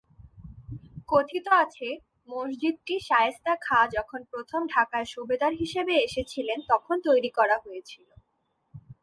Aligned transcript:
কথিত 1.09 1.45
আছে 1.63 1.87
মসজিদটি 2.29 2.95
শায়েস্তা 3.07 3.53
খাঁ 3.61 3.83
যখন 3.95 4.19
প্রথম 4.31 4.61
ঢাকায় 4.73 5.07
সুবেদার 5.13 5.53
হিসেবে 5.53 5.93
এসেছিলেন 6.07 6.59
তখন 6.71 6.95
তৈরি 7.07 7.31
করা 7.37 7.57
হয়েছিল। 7.63 8.07